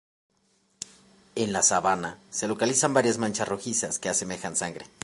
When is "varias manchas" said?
2.91-3.47